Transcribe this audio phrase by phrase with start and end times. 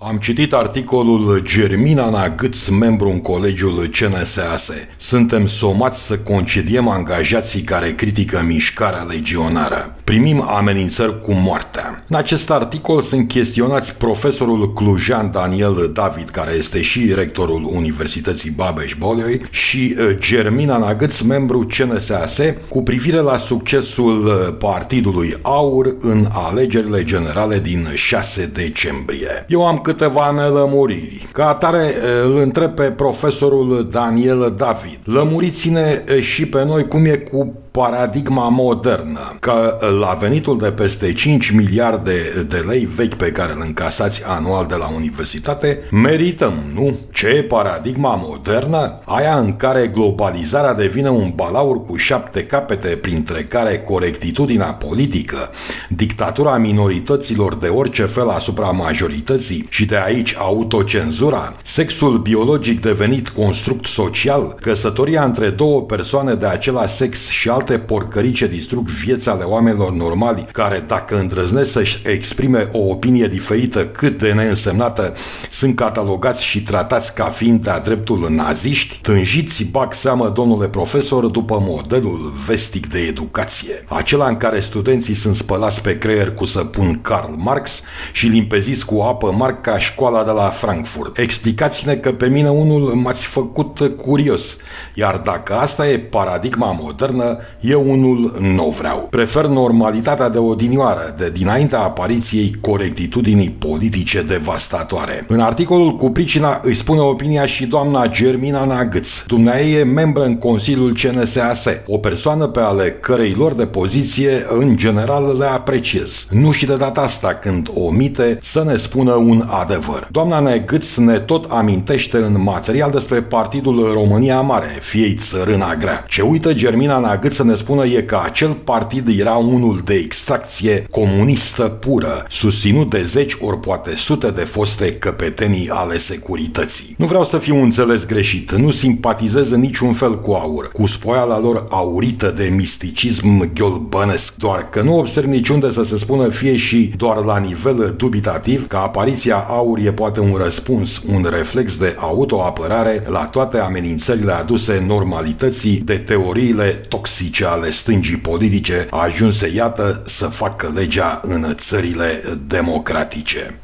[0.00, 4.72] Am citit articolul Germina Nagâț, membru în colegiul CNSAS.
[4.96, 9.97] Suntem somați să concediem angajații care critică mișcarea legionară.
[10.08, 12.04] Primim amenințări cu moartea.
[12.08, 19.40] În acest articol sunt chestionați profesorul clujan Daniel David, care este și rectorul Universității Babeș-Bolyai,
[19.50, 22.38] și uh, Germina Nagâț, membru CNSAS,
[22.68, 29.44] cu privire la succesul uh, Partidului Aur în alegerile generale din 6 decembrie.
[29.48, 31.26] Eu am câteva nelămuriri.
[31.32, 31.94] Ca atare
[32.24, 34.98] îl întreb pe profesorul Daniel David.
[35.04, 41.50] Lămuriți-ne și pe noi cum e cu paradigma modernă, că la venitul de peste 5
[41.50, 46.96] miliarde de lei vechi pe care îl încasați anual de la universitate, merităm, nu?
[47.12, 49.00] Ce e paradigma modernă?
[49.04, 55.50] Aia în care globalizarea devine un balaur cu șapte capete, printre care corectitudinea politică,
[55.88, 63.86] dictatura minorităților de orice fel asupra majorității și de aici autocenzura, sexul biologic devenit construct
[63.86, 69.44] social, căsătoria între două persoane de același sex și alte porcării ce distrug vieța ale
[69.44, 75.14] oamenilor normali, care dacă îndrăznesc să-și exprime o opinie diferită cât de neînsemnată,
[75.50, 81.58] sunt catalogați și tratați ca fiind de-a dreptul naziști, tânjiți bag seamă, domnule profesor, după
[81.66, 83.84] modelul vestic de educație.
[83.88, 87.82] Acela în care studenții sunt spălați pe creier cu săpun Karl Marx
[88.12, 91.18] și limpeziți cu apă marca școala de la Frankfurt.
[91.18, 94.56] Explicați-ne că pe mine unul m-ați făcut curios,
[94.94, 99.06] iar dacă asta e paradigma modernă, eu unul nu vreau.
[99.10, 105.24] Prefer normalitatea de odinioară, de dinaintea apariției corectitudinii politice devastatoare.
[105.28, 109.22] În articolul cu pricina îi spune opinia și doamna Germina Nagâț.
[109.26, 109.46] Dumnezeu
[109.80, 115.36] e membră în Consiliul CNSAS, o persoană pe ale cărei lor de poziție în general
[115.38, 116.26] le apreciez.
[116.30, 120.08] Nu și de data asta când omite să ne spună un adevăr.
[120.10, 126.04] Doamna Negâț ne tot amintește în material despre Partidul România Mare, fiei țărâna grea.
[126.08, 130.86] Ce uită Germina Nagâț să ne spună e că acel partid era unul de extracție
[130.90, 136.94] comunistă pură, susținut de zeci ori poate sute de foste căpetenii ale securității.
[136.96, 141.38] Nu vreau să fiu înțeles greșit, nu simpatizez în niciun fel cu aur, cu spoiala
[141.38, 146.92] lor aurită de misticism ghiolbănesc, doar că nu observ niciunde să se spună fie și
[146.96, 153.02] doar la nivel dubitativ că apariția aur e poate un răspuns, un reflex de autoapărare
[153.06, 160.72] la toate amenințările aduse normalității de teoriile toxice ale stângii politice, ajunse, iată, să facă
[160.74, 163.54] legea în țările democratice.